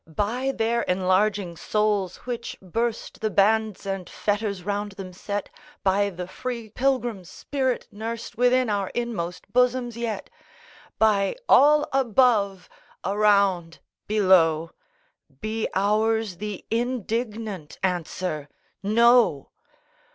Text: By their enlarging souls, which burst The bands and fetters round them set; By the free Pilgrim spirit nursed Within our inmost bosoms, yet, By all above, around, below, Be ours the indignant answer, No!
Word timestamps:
By 0.07 0.51
their 0.51 0.81
enlarging 0.81 1.55
souls, 1.57 2.15
which 2.25 2.57
burst 2.59 3.21
The 3.21 3.29
bands 3.29 3.85
and 3.85 4.09
fetters 4.09 4.63
round 4.63 4.93
them 4.93 5.13
set; 5.13 5.47
By 5.83 6.09
the 6.09 6.27
free 6.27 6.69
Pilgrim 6.71 7.23
spirit 7.23 7.87
nursed 7.91 8.35
Within 8.35 8.67
our 8.67 8.89
inmost 8.95 9.53
bosoms, 9.53 9.95
yet, 9.95 10.31
By 10.97 11.35
all 11.47 11.87
above, 11.93 12.67
around, 13.05 13.77
below, 14.07 14.71
Be 15.39 15.67
ours 15.75 16.37
the 16.37 16.65
indignant 16.71 17.77
answer, 17.83 18.49
No! 18.81 19.51